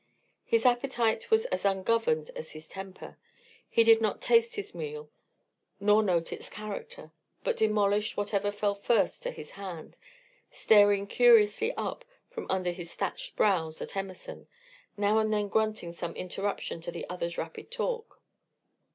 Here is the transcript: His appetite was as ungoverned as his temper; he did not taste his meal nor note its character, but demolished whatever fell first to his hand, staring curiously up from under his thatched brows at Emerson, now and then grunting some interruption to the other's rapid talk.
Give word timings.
His 0.43 0.65
appetite 0.65 1.29
was 1.29 1.45
as 1.53 1.63
ungoverned 1.63 2.31
as 2.35 2.53
his 2.53 2.67
temper; 2.67 3.19
he 3.69 3.83
did 3.83 4.01
not 4.01 4.19
taste 4.19 4.55
his 4.55 4.73
meal 4.73 5.11
nor 5.79 6.01
note 6.01 6.33
its 6.33 6.49
character, 6.49 7.11
but 7.43 7.55
demolished 7.55 8.17
whatever 8.17 8.49
fell 8.49 8.73
first 8.73 9.21
to 9.21 9.29
his 9.29 9.51
hand, 9.51 9.99
staring 10.49 11.05
curiously 11.05 11.71
up 11.75 12.03
from 12.31 12.49
under 12.49 12.71
his 12.71 12.95
thatched 12.95 13.35
brows 13.35 13.79
at 13.79 13.95
Emerson, 13.95 14.47
now 14.97 15.19
and 15.19 15.31
then 15.31 15.47
grunting 15.47 15.91
some 15.91 16.15
interruption 16.15 16.81
to 16.81 16.91
the 16.91 17.07
other's 17.07 17.37
rapid 17.37 17.69
talk. 17.69 18.19